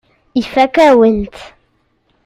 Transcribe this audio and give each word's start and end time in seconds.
Ifakk-awen-t. 0.41 1.37